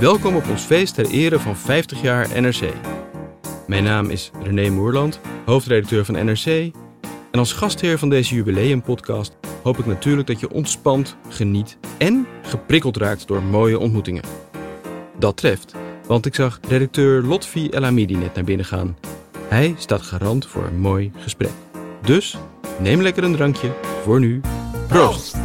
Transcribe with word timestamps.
Welkom 0.00 0.36
op 0.36 0.48
ons 0.48 0.62
feest 0.62 0.94
ter 0.94 1.06
ere 1.06 1.40
van 1.40 1.56
50 1.56 2.02
jaar 2.02 2.40
NRC. 2.40 2.72
Mijn 3.66 3.84
naam 3.84 4.10
is 4.10 4.30
René 4.42 4.70
Moerland, 4.70 5.20
hoofdredacteur 5.44 6.04
van 6.04 6.24
NRC. 6.24 6.46
En 7.30 7.38
als 7.38 7.52
gastheer 7.52 7.98
van 7.98 8.08
deze 8.08 8.34
jubileumpodcast 8.34 9.36
hoop 9.62 9.78
ik 9.78 9.86
natuurlijk 9.86 10.26
dat 10.26 10.40
je 10.40 10.50
ontspant, 10.50 11.16
geniet 11.28 11.76
en 11.98 12.26
geprikkeld 12.42 12.96
raakt 12.96 13.26
door 13.26 13.42
mooie 13.42 13.78
ontmoetingen. 13.78 14.22
Dat 15.18 15.36
treft, 15.36 15.74
want 16.06 16.26
ik 16.26 16.34
zag 16.34 16.60
redacteur 16.68 17.22
Lotfi 17.22 17.68
Elamidi 17.68 18.16
net 18.16 18.34
naar 18.34 18.44
binnen 18.44 18.66
gaan. 18.66 18.96
Hij 19.48 19.74
staat 19.78 20.02
garant 20.02 20.46
voor 20.46 20.64
een 20.64 20.78
mooi 20.78 21.12
gesprek. 21.16 21.52
Dus 22.02 22.36
neem 22.78 23.02
lekker 23.02 23.24
een 23.24 23.36
drankje. 23.36 23.70
Voor 24.02 24.20
nu, 24.20 24.40
proost! 24.88 25.36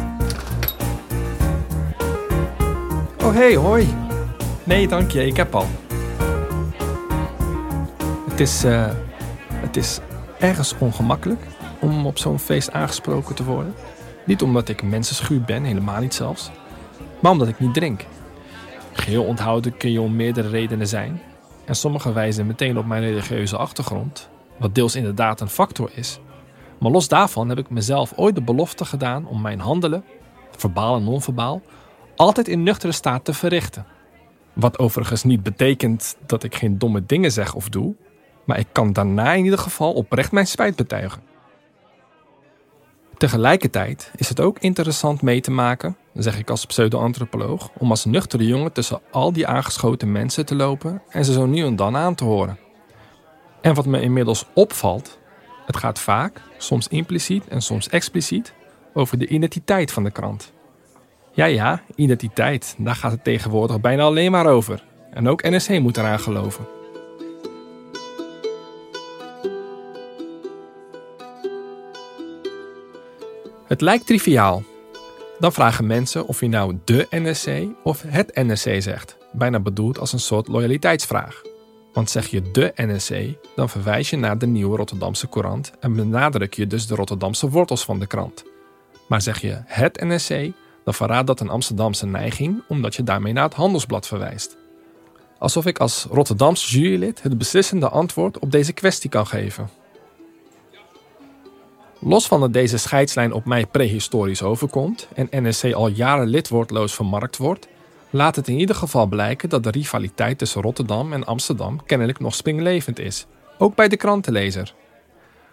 Oh 3.22 3.34
hey, 3.34 3.56
hoi. 3.56 4.09
Nee, 4.70 4.88
dank 4.88 5.10
je, 5.10 5.26
ik 5.26 5.36
heb 5.36 5.54
al. 5.54 5.66
Het 8.30 8.40
is, 8.40 8.64
eh, 8.64 8.90
het 9.50 9.76
is 9.76 10.00
ergens 10.38 10.74
ongemakkelijk 10.78 11.40
om 11.80 12.06
op 12.06 12.18
zo'n 12.18 12.38
feest 12.38 12.72
aangesproken 12.72 13.34
te 13.34 13.44
worden. 13.44 13.74
Niet 14.26 14.42
omdat 14.42 14.68
ik 14.68 14.82
mensenschuw 14.82 15.44
ben, 15.44 15.64
helemaal 15.64 16.00
niet 16.00 16.14
zelfs. 16.14 16.50
Maar 17.20 17.32
omdat 17.32 17.48
ik 17.48 17.60
niet 17.60 17.74
drink. 17.74 18.04
Geheel 18.92 19.24
onthouden 19.24 19.76
kun 19.76 19.92
je 19.92 20.00
om 20.00 20.16
meerdere 20.16 20.48
redenen 20.48 20.88
zijn. 20.88 21.20
En 21.64 21.74
sommige 21.74 22.12
wijzen 22.12 22.46
meteen 22.46 22.78
op 22.78 22.86
mijn 22.86 23.02
religieuze 23.02 23.56
achtergrond. 23.56 24.28
Wat 24.56 24.74
deels 24.74 24.94
inderdaad 24.94 25.40
een 25.40 25.48
factor 25.48 25.90
is. 25.94 26.18
Maar 26.78 26.90
los 26.90 27.08
daarvan 27.08 27.48
heb 27.48 27.58
ik 27.58 27.70
mezelf 27.70 28.12
ooit 28.16 28.34
de 28.34 28.42
belofte 28.42 28.84
gedaan 28.84 29.26
om 29.26 29.40
mijn 29.40 29.60
handelen, 29.60 30.04
verbaal 30.56 30.96
en 30.96 31.04
non-verbaal, 31.04 31.62
altijd 32.16 32.48
in 32.48 32.62
nuchtere 32.62 32.92
staat 32.92 33.24
te 33.24 33.32
verrichten. 33.32 33.86
Wat 34.52 34.78
overigens 34.78 35.24
niet 35.24 35.42
betekent 35.42 36.16
dat 36.26 36.42
ik 36.42 36.54
geen 36.54 36.78
domme 36.78 37.06
dingen 37.06 37.32
zeg 37.32 37.54
of 37.54 37.68
doe, 37.68 37.94
maar 38.44 38.58
ik 38.58 38.66
kan 38.72 38.92
daarna 38.92 39.32
in 39.32 39.44
ieder 39.44 39.58
geval 39.58 39.92
oprecht 39.92 40.32
mijn 40.32 40.46
spijt 40.46 40.76
betuigen. 40.76 41.22
Tegelijkertijd 43.16 44.10
is 44.16 44.28
het 44.28 44.40
ook 44.40 44.58
interessant 44.58 45.22
mee 45.22 45.40
te 45.40 45.50
maken, 45.50 45.96
zeg 46.14 46.38
ik 46.38 46.50
als 46.50 46.66
pseudo-antropoloog, 46.66 47.70
om 47.78 47.90
als 47.90 48.04
nuchtere 48.04 48.46
jongen 48.46 48.72
tussen 48.72 49.00
al 49.10 49.32
die 49.32 49.46
aangeschoten 49.46 50.12
mensen 50.12 50.46
te 50.46 50.54
lopen 50.54 51.02
en 51.08 51.24
ze 51.24 51.32
zo 51.32 51.46
nu 51.46 51.64
en 51.64 51.76
dan 51.76 51.96
aan 51.96 52.14
te 52.14 52.24
horen. 52.24 52.58
En 53.60 53.74
wat 53.74 53.86
me 53.86 54.00
inmiddels 54.00 54.46
opvalt, 54.54 55.18
het 55.66 55.76
gaat 55.76 55.98
vaak, 55.98 56.42
soms 56.58 56.88
impliciet 56.88 57.48
en 57.48 57.62
soms 57.62 57.88
expliciet, 57.88 58.54
over 58.94 59.18
de 59.18 59.26
identiteit 59.26 59.92
van 59.92 60.04
de 60.04 60.10
krant. 60.10 60.52
Ja, 61.40 61.46
ja, 61.46 61.82
identiteit. 61.94 62.74
Daar 62.78 62.94
gaat 62.94 63.12
het 63.12 63.24
tegenwoordig 63.24 63.80
bijna 63.80 64.02
alleen 64.02 64.30
maar 64.30 64.46
over. 64.46 64.84
En 65.10 65.28
ook 65.28 65.42
NSC 65.42 65.78
moet 65.78 65.96
eraan 65.96 66.20
geloven. 66.20 66.66
Het 73.66 73.80
lijkt 73.80 74.06
triviaal. 74.06 74.62
Dan 75.38 75.52
vragen 75.52 75.86
mensen 75.86 76.26
of 76.26 76.40
je 76.40 76.48
nou 76.48 76.78
de 76.84 77.06
NSC 77.10 77.48
of 77.82 78.02
het 78.06 78.34
NSC 78.34 78.82
zegt. 78.82 79.16
Bijna 79.32 79.60
bedoeld 79.60 79.98
als 79.98 80.12
een 80.12 80.20
soort 80.20 80.48
loyaliteitsvraag. 80.48 81.42
Want 81.92 82.10
zeg 82.10 82.26
je 82.26 82.50
de 82.50 82.72
NSC, 82.76 83.14
dan 83.56 83.68
verwijs 83.68 84.10
je 84.10 84.16
naar 84.16 84.38
de 84.38 84.46
nieuwe 84.46 84.76
Rotterdamse 84.76 85.28
Courant 85.28 85.72
en 85.80 85.94
benadruk 85.94 86.54
je 86.54 86.66
dus 86.66 86.86
de 86.86 86.94
Rotterdamse 86.94 87.50
wortels 87.50 87.84
van 87.84 87.98
de 87.98 88.06
krant. 88.06 88.44
Maar 89.08 89.22
zeg 89.22 89.40
je 89.40 89.62
het 89.64 90.00
NSC, 90.00 90.52
dan 90.90 91.06
verraadt 91.08 91.26
dat 91.26 91.40
een 91.40 91.48
Amsterdamse 91.48 92.06
neiging, 92.06 92.62
omdat 92.68 92.94
je 92.94 93.02
daarmee 93.02 93.32
naar 93.32 93.44
het 93.44 93.54
handelsblad 93.54 94.06
verwijst. 94.06 94.56
Alsof 95.38 95.66
ik 95.66 95.78
als 95.78 96.06
Rotterdams 96.10 96.70
jurylid 96.70 97.22
het 97.22 97.38
beslissende 97.38 97.88
antwoord 97.88 98.38
op 98.38 98.50
deze 98.50 98.72
kwestie 98.72 99.10
kan 99.10 99.26
geven. 99.26 99.68
Los 101.98 102.26
van 102.26 102.40
dat 102.40 102.52
deze 102.52 102.78
scheidslijn 102.78 103.32
op 103.32 103.44
mij 103.44 103.66
prehistorisch 103.66 104.42
overkomt 104.42 105.08
en 105.14 105.28
NSC 105.30 105.72
al 105.72 105.88
jaren 105.88 106.26
lidwoordloos 106.26 106.94
vermarkt 106.94 107.36
wordt, 107.36 107.68
laat 108.10 108.36
het 108.36 108.48
in 108.48 108.58
ieder 108.58 108.76
geval 108.76 109.06
blijken 109.06 109.48
dat 109.48 109.62
de 109.62 109.70
rivaliteit 109.70 110.38
tussen 110.38 110.62
Rotterdam 110.62 111.12
en 111.12 111.24
Amsterdam 111.24 111.84
kennelijk 111.86 112.18
nog 112.18 112.34
springlevend 112.34 112.98
is, 112.98 113.26
ook 113.58 113.74
bij 113.74 113.88
de 113.88 113.96
krantenlezer. 113.96 114.74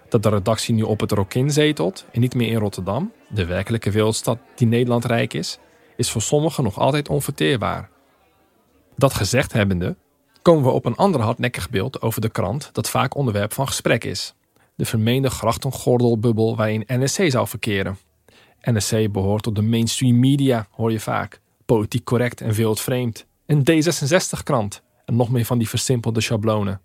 Dat 0.09 0.23
de 0.23 0.29
redactie 0.29 0.73
nu 0.73 0.81
op 0.81 1.00
het 1.00 1.12
Rokin 1.12 1.51
zetelt 1.51 2.06
en 2.12 2.19
niet 2.19 2.35
meer 2.35 2.47
in 2.47 2.57
Rotterdam, 2.57 3.12
de 3.29 3.45
werkelijke 3.45 3.91
wereldstad 3.91 4.38
die 4.56 4.68
Nederland 4.68 5.06
rijk 5.06 5.34
is, 5.34 5.59
is 5.95 6.12
voor 6.12 6.22
sommigen 6.22 6.63
nog 6.63 6.79
altijd 6.79 7.09
onverteerbaar. 7.09 7.90
Dat 8.95 9.13
gezegd 9.13 9.53
hebbende, 9.53 9.95
komen 10.41 10.63
we 10.63 10.69
op 10.69 10.85
een 10.85 10.95
ander 10.95 11.22
hardnekkig 11.22 11.69
beeld 11.69 12.01
over 12.01 12.22
de 12.22 12.29
krant 12.29 12.69
dat 12.72 12.90
vaak 12.90 13.16
onderwerp 13.16 13.53
van 13.53 13.68
gesprek 13.68 14.03
is. 14.03 14.34
De 14.75 14.85
vermeende 14.85 15.29
grachtengordelbubbel 15.29 16.56
waarin 16.56 16.84
NSC 16.88 17.31
zou 17.31 17.47
verkeren. 17.47 17.97
NSC 18.62 19.12
behoort 19.12 19.44
tot 19.44 19.56
de 19.56 19.62
mainstream 19.62 20.19
media, 20.19 20.68
hoor 20.72 20.91
je 20.91 21.00
vaak. 21.00 21.41
Politiek 21.66 22.03
correct 22.03 22.41
en 22.41 22.53
wereldvreemd. 22.53 23.25
Een 23.45 23.62
D66-krant. 23.72 24.81
En 25.06 25.16
nog 25.16 25.29
meer 25.29 25.45
van 25.45 25.57
die 25.57 25.69
versimpelde 25.69 26.22
schablonen. 26.22 26.81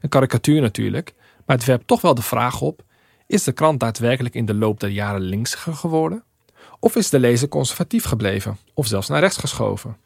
Een 0.00 0.08
karikatuur 0.08 0.60
natuurlijk, 0.60 1.14
maar 1.46 1.56
het 1.56 1.66
werpt 1.66 1.86
toch 1.86 2.00
wel 2.00 2.14
de 2.14 2.22
vraag 2.22 2.60
op: 2.60 2.82
is 3.26 3.44
de 3.44 3.52
krant 3.52 3.80
daadwerkelijk 3.80 4.34
in 4.34 4.46
de 4.46 4.54
loop 4.54 4.80
der 4.80 4.90
jaren 4.90 5.20
linksiger 5.20 5.74
geworden? 5.74 6.24
Of 6.80 6.96
is 6.96 7.10
de 7.10 7.18
lezer 7.18 7.48
conservatief 7.48 8.04
gebleven, 8.04 8.58
of 8.74 8.86
zelfs 8.86 9.08
naar 9.08 9.20
rechts 9.20 9.36
geschoven? 9.36 9.96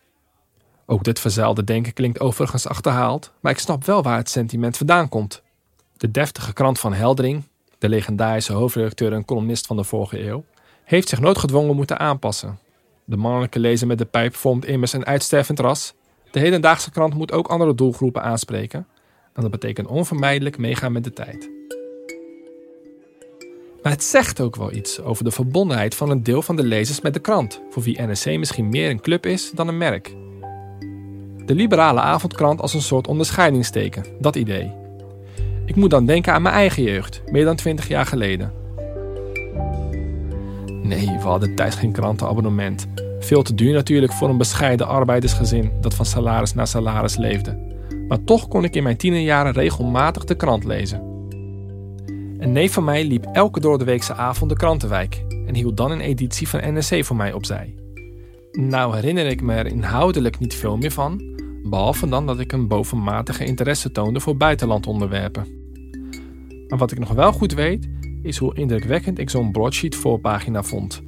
Ook 0.87 1.05
dit 1.05 1.21
verzuilde 1.21 1.65
denken 1.65 1.93
klinkt 1.93 2.21
overigens 2.21 2.69
achterhaald, 2.69 3.33
maar 3.41 3.53
ik 3.53 3.59
snap 3.59 3.85
wel 3.85 4.03
waar 4.03 4.17
het 4.17 4.31
sentiment 4.31 4.77
vandaan 4.77 5.09
komt. 5.09 5.43
De 5.97 6.11
deftige 6.11 6.53
krant 6.53 6.79
van 6.79 6.93
Heldering, 6.93 7.45
de 7.79 7.89
legendarische 7.89 8.53
hoofdredacteur 8.53 9.13
en 9.13 9.25
columnist 9.25 9.67
van 9.67 9.77
de 9.77 9.85
vorige 9.85 10.27
eeuw, 10.27 10.45
heeft 10.85 11.09
zich 11.09 11.21
noodgedwongen 11.21 11.77
moeten 11.77 11.99
aanpassen. 11.99 12.59
De 13.05 13.17
mannelijke 13.17 13.59
lezer 13.59 13.87
met 13.87 13.99
de 13.99 14.05
pijp 14.05 14.35
vormt 14.37 14.65
immers 14.65 14.93
een 14.93 15.07
uitstervend 15.07 15.59
ras. 15.59 15.95
De 16.31 16.39
hedendaagse 16.39 16.91
krant 16.91 17.15
moet 17.15 17.33
ook 17.33 17.49
andere 17.49 17.75
doelgroepen 17.75 18.23
aanspreken. 18.23 18.87
En 19.33 19.43
dat 19.43 19.51
betekent 19.51 19.87
onvermijdelijk 19.87 20.59
meegaan 20.59 20.93
met 20.93 21.05
de 21.05 21.13
tijd. 21.13 21.51
Maar 23.83 23.93
het 23.93 24.05
zegt 24.05 24.41
ook 24.41 24.57
wel 24.57 24.73
iets 24.73 25.01
over 25.01 25.25
de 25.25 25.31
verbondenheid 25.31 25.95
van 25.95 26.11
een 26.11 26.23
deel 26.23 26.43
van 26.43 26.57
de 26.57 26.63
lezers 26.65 27.01
met 27.01 27.15
de 27.15 27.21
krant, 27.21 27.61
voor 27.71 27.83
wie 27.83 28.03
NSC 28.03 28.27
misschien 28.27 28.69
meer 28.69 28.91
een 28.91 29.01
club 29.01 29.27
is 29.27 29.51
dan 29.51 29.69
een 29.69 29.79
merk. 29.79 30.15
De 31.47 31.55
liberale 31.55 32.01
avondkrant 32.01 32.61
als 32.61 32.75
een 32.75 32.83
soort 32.83 33.07
onderscheidingsteken, 33.07 34.05
dat 34.21 34.37
idee. 34.37 34.73
Ik 35.65 35.77
moet 35.77 35.91
dan 35.91 36.07
denken 36.07 36.33
aan 36.33 36.43
mijn 36.43 36.55
eigen 36.55 36.83
jeugd, 36.83 37.23
meer 37.27 37.45
dan 37.45 37.57
20 37.57 37.89
jaar 37.89 38.07
geleden. 38.07 38.53
Nee, 40.83 41.07
we 41.07 41.23
hadden 41.23 41.55
thuis 41.55 41.75
geen 41.75 41.93
krantenabonnement. 41.93 42.87
Veel 43.21 43.43
te 43.43 43.55
duur 43.55 43.73
natuurlijk 43.73 44.13
voor 44.13 44.29
een 44.29 44.39
bescheiden 44.39 44.87
arbeidersgezin 44.87 45.73
dat 45.81 45.95
van 45.95 46.07
salaris 46.07 46.55
naar 46.55 46.67
salaris 46.67 47.17
leefde. 47.17 47.70
Maar 48.11 48.25
toch 48.25 48.49
kon 48.49 48.65
ik 48.65 48.77
in 48.77 48.83
mijn 48.83 48.97
tienerjaren 48.97 49.53
regelmatig 49.53 50.25
de 50.25 50.35
krant 50.35 50.65
lezen. 50.65 51.01
Een 52.39 52.53
neef 52.53 52.73
van 52.73 52.85
mij 52.85 53.05
liep 53.05 53.25
elke 53.33 53.61
doordeweekse 53.61 54.15
avond 54.15 54.51
de 54.51 54.57
krantenwijk 54.57 55.25
en 55.47 55.55
hield 55.55 55.77
dan 55.77 55.91
een 55.91 56.01
editie 56.01 56.49
van 56.49 56.61
NSC 56.75 57.05
voor 57.05 57.17
mij 57.17 57.33
opzij. 57.33 57.75
Nou 58.53 58.95
herinner 58.95 59.27
ik 59.27 59.43
me 59.43 59.55
er 59.55 59.67
inhoudelijk 59.67 60.39
niet 60.39 60.55
veel 60.55 60.77
meer 60.77 60.91
van, 60.91 61.23
behalve 61.63 62.09
dan 62.09 62.27
dat 62.27 62.39
ik 62.39 62.53
een 62.53 62.69
bovenmatige 62.69 63.45
interesse 63.45 63.93
toonde 63.93 64.21
voor 64.21 64.37
buitenlandonderwerpen. 64.37 65.47
Maar 66.69 66.79
wat 66.79 66.93
ik 66.93 66.99
nog 66.99 67.13
wel 67.13 67.33
goed 67.33 67.55
weet, 67.55 67.89
is 68.23 68.37
hoe 68.37 68.55
indrukwekkend 68.55 69.19
ik 69.19 69.31
zo'n 69.31 69.53
broadsheet 69.53 69.97
voorpagina 69.97 70.63
vond. 70.63 71.03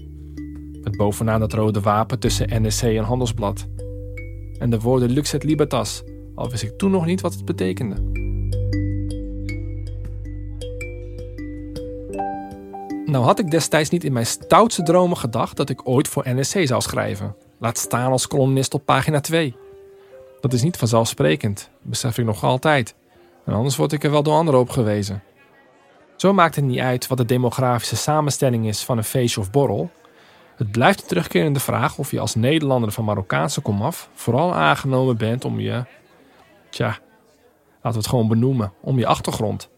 Met 0.82 0.96
bovenaan 0.96 1.40
dat 1.40 1.52
rode 1.52 1.80
wapen 1.80 2.18
tussen 2.18 2.62
NSC 2.62 2.82
en 2.82 3.04
Handelsblad. 3.04 3.68
En 4.58 4.70
de 4.70 4.80
woorden 4.80 5.10
Lux 5.10 5.32
et 5.32 5.44
Libertas, 5.44 6.02
al 6.34 6.50
wist 6.50 6.62
ik 6.62 6.78
toen 6.78 6.90
nog 6.90 7.06
niet 7.06 7.20
wat 7.20 7.34
het 7.34 7.44
betekende. 7.44 7.96
Nou 13.06 13.24
had 13.24 13.38
ik 13.38 13.50
destijds 13.50 13.90
niet 13.90 14.04
in 14.04 14.12
mijn 14.12 14.26
stoutste 14.26 14.82
dromen 14.82 15.16
gedacht 15.16 15.56
dat 15.56 15.70
ik 15.70 15.88
ooit 15.88 16.08
voor 16.08 16.24
NSC 16.26 16.66
zou 16.66 16.80
schrijven. 16.80 17.36
Laat 17.58 17.78
staan 17.78 18.12
als 18.12 18.26
columnist 18.26 18.74
op 18.74 18.84
pagina 18.84 19.20
2. 19.20 19.56
Dat 20.40 20.52
is 20.52 20.62
niet 20.62 20.76
vanzelfsprekend, 20.76 21.70
besef 21.82 22.18
ik 22.18 22.24
nog 22.24 22.44
altijd. 22.44 22.94
En 23.44 23.52
anders 23.52 23.76
word 23.76 23.92
ik 23.92 24.04
er 24.04 24.10
wel 24.10 24.22
door 24.22 24.34
anderen 24.34 24.60
op 24.60 24.70
gewezen. 24.70 25.22
Zo 26.16 26.32
maakt 26.32 26.56
het 26.56 26.64
niet 26.64 26.78
uit 26.78 27.06
wat 27.06 27.18
de 27.18 27.24
demografische 27.24 27.96
samenstelling 27.96 28.66
is 28.66 28.84
van 28.84 28.98
een 28.98 29.04
feestje 29.04 29.40
of 29.40 29.50
borrel. 29.50 29.90
Het 30.56 30.70
blijft 30.70 31.00
een 31.00 31.06
terugkerende 31.06 31.60
vraag 31.60 31.98
of 31.98 32.10
je 32.10 32.20
als 32.20 32.34
Nederlander 32.34 32.92
van 32.92 33.04
Marokkaanse 33.04 33.60
komaf 33.60 34.08
vooral 34.14 34.54
aangenomen 34.54 35.16
bent 35.16 35.44
om 35.44 35.60
je, 35.60 35.84
tja, 36.72 36.86
laten 36.86 37.90
we 37.90 37.96
het 37.96 38.06
gewoon 38.06 38.28
benoemen, 38.28 38.72
om 38.80 38.98
je 38.98 39.06
achtergrond. 39.06 39.70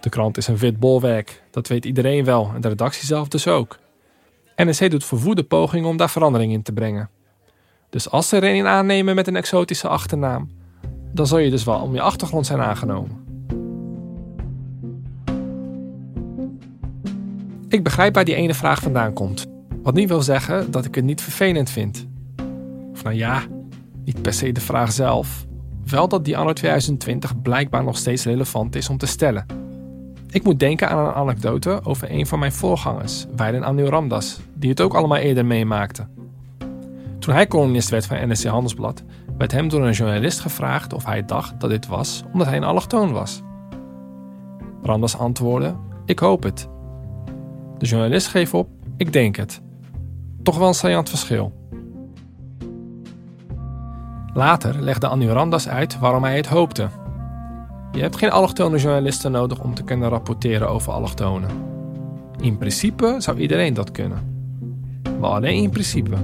De 0.00 0.08
krant 0.08 0.36
is 0.36 0.46
een 0.46 0.56
wit 0.56 0.78
bolwerk, 0.78 1.42
dat 1.50 1.68
weet 1.68 1.84
iedereen 1.84 2.24
wel 2.24 2.50
en 2.54 2.60
de 2.60 2.68
redactie 2.68 3.06
zelf 3.06 3.28
dus 3.28 3.46
ook. 3.46 3.78
NRC 4.56 4.90
doet 4.90 5.04
verwoede 5.04 5.42
pogingen 5.42 5.88
om 5.88 5.96
daar 5.96 6.10
verandering 6.10 6.52
in 6.52 6.62
te 6.62 6.72
brengen. 6.72 7.10
Dus 7.90 8.10
als 8.10 8.28
ze 8.28 8.36
er 8.36 8.44
een 8.44 8.66
aannemen 8.66 9.14
met 9.14 9.26
een 9.26 9.36
exotische 9.36 9.88
achternaam, 9.88 10.50
dan 11.12 11.26
zal 11.26 11.38
je 11.38 11.50
dus 11.50 11.64
wel 11.64 11.80
om 11.80 11.94
je 11.94 12.00
achtergrond 12.00 12.46
zijn 12.46 12.60
aangenomen. 12.60 13.28
Ik 17.68 17.82
begrijp 17.82 18.14
waar 18.14 18.24
die 18.24 18.34
ene 18.34 18.54
vraag 18.54 18.80
vandaan 18.80 19.12
komt. 19.12 19.46
Wat 19.82 19.94
niet 19.94 20.08
wil 20.08 20.22
zeggen 20.22 20.70
dat 20.70 20.84
ik 20.84 20.94
het 20.94 21.04
niet 21.04 21.22
vervelend 21.22 21.70
vind. 21.70 22.06
Of 22.92 23.02
nou 23.02 23.16
ja, 23.16 23.42
niet 24.04 24.22
per 24.22 24.32
se 24.32 24.52
de 24.52 24.60
vraag 24.60 24.92
zelf. 24.92 25.46
Wel 25.86 26.08
dat 26.08 26.24
die 26.24 26.36
anno 26.36 26.52
2020 26.52 27.42
blijkbaar 27.42 27.84
nog 27.84 27.96
steeds 27.96 28.24
relevant 28.24 28.76
is 28.76 28.88
om 28.88 28.96
te 28.96 29.06
stellen. 29.06 29.46
Ik 30.30 30.44
moet 30.44 30.58
denken 30.58 30.88
aan 30.88 31.06
een 31.06 31.12
anekdote 31.12 31.80
over 31.84 32.10
een 32.10 32.26
van 32.26 32.38
mijn 32.38 32.52
voorgangers, 32.52 33.26
Weiden 33.36 33.64
Anil 33.64 33.88
Ramdas, 33.88 34.40
die 34.54 34.70
het 34.70 34.80
ook 34.80 34.94
allemaal 34.94 35.18
eerder 35.18 35.46
meemaakte. 35.46 36.06
Toen 37.18 37.34
hij 37.34 37.46
columnist 37.46 37.88
werd 37.88 38.06
van 38.06 38.28
NSC 38.28 38.44
Handelsblad, 38.44 39.02
werd 39.38 39.52
hem 39.52 39.68
door 39.68 39.86
een 39.86 39.92
journalist 39.92 40.40
gevraagd 40.40 40.92
of 40.92 41.04
hij 41.04 41.24
dacht 41.24 41.60
dat 41.60 41.70
dit 41.70 41.86
was 41.86 42.22
omdat 42.32 42.46
hij 42.46 42.56
een 42.56 42.64
allochtoon 42.64 43.12
was. 43.12 43.42
Ramdas 44.82 45.18
antwoordde: 45.18 45.74
Ik 46.04 46.18
hoop 46.18 46.42
het. 46.42 46.68
De 47.78 47.86
journalist 47.86 48.26
geeft 48.26 48.54
op: 48.54 48.68
Ik 48.96 49.12
denk 49.12 49.36
het. 49.36 49.60
Toch 50.42 50.58
wel 50.58 50.68
een 50.68 50.74
saillant 50.74 51.08
verschil. 51.08 51.59
Later 54.34 54.80
legde 54.80 55.08
Anil 55.08 55.32
Ramdas 55.32 55.68
uit 55.68 55.98
waarom 55.98 56.24
hij 56.24 56.36
het 56.36 56.46
hoopte. 56.46 56.88
Je 57.92 58.00
hebt 58.00 58.16
geen 58.16 58.30
allochtone 58.30 58.78
journalisten 58.78 59.32
nodig 59.32 59.58
om 59.58 59.74
te 59.74 59.82
kunnen 59.82 60.08
rapporteren 60.08 60.68
over 60.68 60.92
allochtonen. 60.92 61.50
In 62.40 62.58
principe 62.58 63.14
zou 63.18 63.38
iedereen 63.38 63.74
dat 63.74 63.90
kunnen. 63.90 64.18
Maar 65.20 65.30
alleen 65.30 65.62
in 65.62 65.70
principe. 65.70 66.16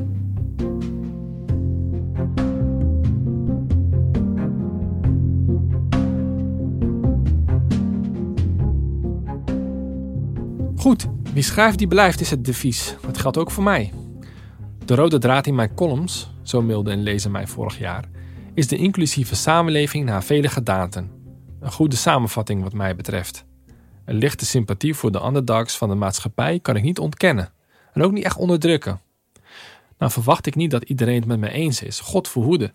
Goed, 10.77 11.07
wie 11.33 11.43
schrijft 11.43 11.79
die 11.79 11.89
blijft 11.89 12.21
is 12.21 12.31
het 12.31 12.45
devies. 12.45 12.97
Dat 13.07 13.19
geldt 13.19 13.39
ook 13.39 13.51
voor 13.51 13.63
mij. 13.63 13.93
De 14.85 14.95
rode 14.95 15.19
draad 15.19 15.47
in 15.47 15.55
mijn 15.55 15.75
columns, 15.75 16.35
zo 16.49 16.63
mailde 16.63 16.91
een 16.91 17.03
lezer 17.03 17.31
mij 17.31 17.47
vorig 17.47 17.79
jaar, 17.79 18.05
is 18.55 18.69
de 18.69 18.77
inclusieve 18.77 19.35
samenleving 19.35 20.05
naar 20.05 20.25
vele 20.25 20.49
gedaanten. 20.49 21.11
Een 21.61 21.73
goede 21.73 21.97
samenvatting 21.97 22.63
wat 22.63 22.73
mij 22.73 22.97
betreft. 22.97 23.45
Een 24.05 24.15
lichte 24.15 24.47
sympathie 24.47 24.95
voor 24.95 25.13
de 25.13 25.25
underdogs 25.25 25.77
van 25.77 25.89
de 25.89 25.95
maatschappij 25.95 26.61
kan 26.61 26.77
ik 26.77 26.83
niet 26.83 26.99
ontkennen. 26.99 27.53
En 27.93 28.03
ook 28.03 28.13
niet 28.13 28.25
echt 28.25 28.37
onderdrukken. 28.37 29.01
Nou 29.99 30.13
verwacht 30.13 30.47
ik 30.47 30.55
niet 30.55 30.71
dat 30.71 30.83
iedereen 30.83 31.15
het 31.15 31.27
met 31.27 31.39
me 31.39 31.51
eens 31.51 31.83
is, 31.83 32.01
God 32.01 32.29
verhoede. 32.29 32.73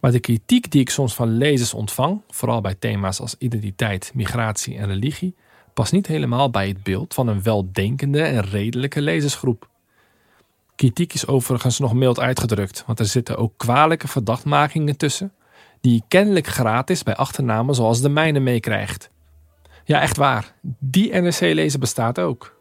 Maar 0.00 0.12
de 0.12 0.20
kritiek 0.20 0.70
die 0.70 0.80
ik 0.80 0.90
soms 0.90 1.14
van 1.14 1.36
lezers 1.36 1.74
ontvang, 1.74 2.22
vooral 2.28 2.60
bij 2.60 2.74
thema's 2.74 3.20
als 3.20 3.34
identiteit, 3.38 4.10
migratie 4.14 4.76
en 4.76 4.86
religie, 4.86 5.34
past 5.74 5.92
niet 5.92 6.06
helemaal 6.06 6.50
bij 6.50 6.68
het 6.68 6.82
beeld 6.82 7.14
van 7.14 7.28
een 7.28 7.42
weldenkende 7.42 8.22
en 8.22 8.40
redelijke 8.40 9.00
lezersgroep. 9.00 9.70
Kritiek 10.76 11.14
is 11.14 11.26
overigens 11.26 11.78
nog 11.78 11.94
mild 11.94 12.20
uitgedrukt, 12.20 12.82
want 12.86 12.98
er 12.98 13.06
zitten 13.06 13.36
ook 13.36 13.52
kwalijke 13.56 14.08
verdachtmakingen 14.08 14.96
tussen, 14.96 15.32
die 15.80 15.94
je 15.94 16.02
kennelijk 16.08 16.46
gratis 16.46 17.02
bij 17.02 17.16
achternamen 17.16 17.74
zoals 17.74 18.00
de 18.00 18.08
mijne 18.08 18.40
meekrijgt. 18.40 19.10
Ja, 19.84 20.00
echt 20.00 20.16
waar. 20.16 20.54
Die 20.78 21.14
NRC-lezer 21.14 21.80
bestaat 21.80 22.18
ook. 22.18 22.56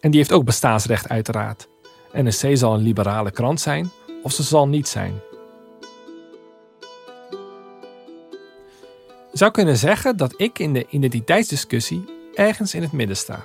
En 0.00 0.10
die 0.10 0.20
heeft 0.20 0.32
ook 0.32 0.44
bestaansrecht 0.44 1.08
uiteraard. 1.08 1.68
NRC 2.12 2.56
zal 2.56 2.74
een 2.74 2.82
liberale 2.82 3.30
krant 3.30 3.60
zijn 3.60 3.90
of 4.22 4.32
ze 4.32 4.42
zal 4.42 4.68
niet 4.68 4.88
zijn. 4.88 5.20
Je 9.32 9.42
zou 9.42 9.50
kunnen 9.50 9.76
zeggen 9.76 10.16
dat 10.16 10.34
ik 10.36 10.58
in 10.58 10.72
de 10.72 10.86
identiteitsdiscussie 10.88 12.04
ergens 12.34 12.74
in 12.74 12.82
het 12.82 12.92
midden 12.92 13.16
sta. 13.16 13.44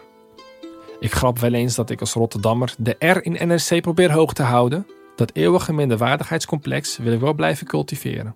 Ik 1.02 1.14
grap 1.14 1.40
wel 1.40 1.54
eens 1.54 1.76
dat 1.76 1.90
ik 1.90 2.00
als 2.00 2.14
Rotterdammer 2.14 2.74
de 2.78 2.96
R 3.00 3.26
in 3.26 3.48
NRC 3.48 3.82
probeer 3.82 4.12
hoog 4.12 4.34
te 4.34 4.44
houden. 4.44 4.88
Dat 5.16 5.32
eeuwige 5.34 5.74
minderwaardigheidscomplex 5.74 6.98
wil 6.98 7.14
ik 7.14 7.20
wel 7.20 7.34
blijven 7.34 7.68
cultiveren. 7.68 8.36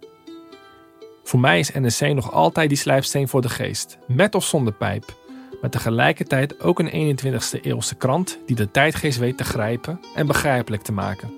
Voor 1.24 1.40
mij 1.40 1.60
is 1.60 1.72
NRC 1.72 2.14
nog 2.14 2.32
altijd 2.32 2.70
die 2.70 2.78
slijpsteen 2.78 3.28
voor 3.28 3.42
de 3.42 3.50
geest, 3.50 3.98
met 4.08 4.36
of 4.36 4.46
zonder 4.46 4.74
pijp. 4.74 5.18
Maar 5.62 5.70
tegelijkertijd 5.70 6.62
ook 6.62 6.80
een 6.80 7.18
21ste 7.18 7.62
eeuwse 7.62 7.96
krant 7.96 8.40
die 8.46 8.56
de 8.56 8.72
tijdgeest 8.72 9.18
weet 9.18 9.38
te 9.38 9.44
grijpen 9.44 10.00
en 10.16 10.28
begrijpelijk 10.28 10.82
te 10.82 10.92
maken. 10.92 11.34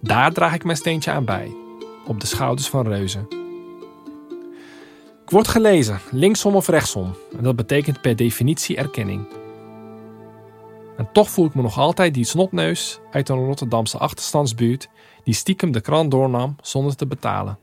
Daar 0.00 0.32
draag 0.32 0.54
ik 0.54 0.64
mijn 0.64 0.76
steentje 0.76 1.10
aan 1.10 1.24
bij, 1.24 1.54
op 2.06 2.20
de 2.20 2.26
schouders 2.26 2.68
van 2.68 2.88
reuzen. 2.88 3.26
Ik 5.22 5.30
word 5.30 5.48
gelezen, 5.48 6.00
linksom 6.10 6.54
of 6.54 6.68
rechtsom, 6.68 7.16
en 7.36 7.42
dat 7.42 7.56
betekent 7.56 8.00
per 8.00 8.16
definitie 8.16 8.76
erkenning. 8.76 9.42
En 10.96 11.08
toch 11.12 11.30
voel 11.30 11.46
ik 11.46 11.54
me 11.54 11.62
nog 11.62 11.78
altijd 11.78 12.14
die 12.14 12.24
snotneus 12.24 13.00
uit 13.10 13.28
een 13.28 13.44
Rotterdamse 13.44 13.98
achterstandsbuurt 13.98 14.88
die 15.24 15.34
stiekem 15.34 15.72
de 15.72 15.80
krant 15.80 16.10
doornam 16.10 16.56
zonder 16.62 16.96
te 16.96 17.06
betalen. 17.06 17.58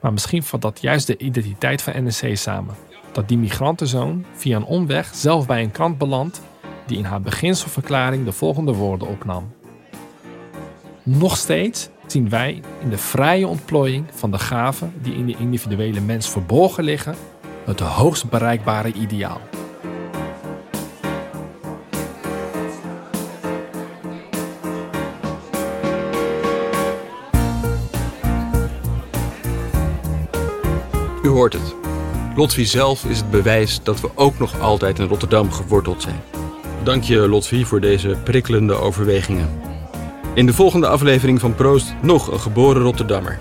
Maar 0.00 0.12
misschien 0.12 0.42
vat 0.42 0.62
dat 0.62 0.80
juist 0.80 1.06
de 1.06 1.16
identiteit 1.16 1.82
van 1.82 2.04
NSC 2.04 2.36
samen. 2.36 2.74
Dat 3.12 3.28
die 3.28 3.38
migrantenzoon 3.38 4.24
via 4.32 4.56
een 4.56 4.64
omweg 4.64 5.14
zelf 5.14 5.46
bij 5.46 5.62
een 5.62 5.70
krant 5.70 5.98
belandt 5.98 6.40
die 6.86 6.98
in 6.98 7.04
haar 7.04 7.20
beginselverklaring 7.20 8.24
de 8.24 8.32
volgende 8.32 8.74
woorden 8.74 9.08
opnam. 9.08 9.52
Nog 11.02 11.36
steeds 11.36 11.88
zien 12.06 12.28
wij 12.28 12.62
in 12.82 12.90
de 12.90 12.98
vrije 12.98 13.46
ontplooiing 13.46 14.06
van 14.10 14.30
de 14.30 14.38
gaven 14.38 14.92
die 15.02 15.14
in 15.14 15.26
de 15.26 15.36
individuele 15.38 16.00
mens 16.00 16.30
verborgen 16.30 16.84
liggen 16.84 17.14
het 17.64 17.80
hoogst 17.80 18.30
bereikbare 18.30 18.92
ideaal. 18.92 19.40
Hoort 31.40 31.52
het. 31.52 31.74
Lotvi 32.36 32.64
zelf 32.64 33.04
is 33.04 33.16
het 33.16 33.30
bewijs 33.30 33.80
dat 33.82 34.00
we 34.00 34.10
ook 34.14 34.38
nog 34.38 34.60
altijd 34.60 34.98
in 34.98 35.06
Rotterdam 35.06 35.52
geworteld 35.52 36.02
zijn. 36.02 36.20
Dank 36.82 37.02
je, 37.02 37.28
Lotvi, 37.28 37.64
voor 37.64 37.80
deze 37.80 38.16
prikkelende 38.24 38.74
overwegingen. 38.74 39.48
In 40.34 40.46
de 40.46 40.52
volgende 40.52 40.86
aflevering 40.86 41.40
van 41.40 41.54
Proost 41.54 41.94
nog 42.02 42.32
een 42.32 42.40
geboren 42.40 42.82
Rotterdammer. 42.82 43.38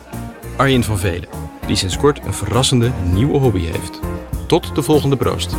Arjen 0.55 0.83
van 0.83 0.97
Velen, 0.97 1.29
die 1.67 1.75
sinds 1.75 1.97
kort 1.97 2.25
een 2.25 2.33
verrassende 2.33 2.91
nieuwe 3.03 3.37
hobby 3.37 3.65
heeft. 3.65 3.99
Tot 4.47 4.75
de 4.75 4.81
volgende 4.81 5.15
Proost. 5.15 5.55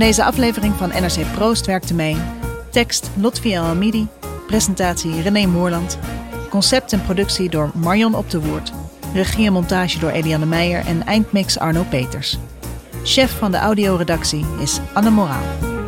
Deze 0.00 0.24
aflevering 0.24 0.74
van 0.74 0.88
NRC 0.88 1.32
Proost 1.32 1.66
werkte 1.66 1.94
mee 1.94 2.16
tekst 2.70 3.10
Lotfi 3.20 3.54
El 3.54 4.06
presentatie 4.46 5.22
René 5.22 5.46
Moorland, 5.46 5.98
concept 6.50 6.92
en 6.92 7.02
productie 7.02 7.50
door 7.50 7.70
Marion 7.74 8.14
Op 8.14 8.30
de 8.30 8.40
Woord, 8.40 8.72
regie 9.14 9.46
en 9.46 9.52
montage 9.52 9.98
door 9.98 10.10
Eliane 10.10 10.46
Meijer 10.46 10.86
en 10.86 11.06
eindmix 11.06 11.58
Arno 11.58 11.82
Peters. 11.82 12.38
Chef 13.04 13.38
van 13.38 13.50
de 13.50 13.58
audioredactie 13.58 14.44
is 14.60 14.78
Anne 14.92 15.10
Moraal. 15.10 15.79